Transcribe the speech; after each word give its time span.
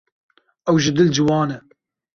Ew 0.69 0.77
ji 0.83 0.91
dil 0.95 1.09
ciwan 1.15 1.49
e. 1.57 1.59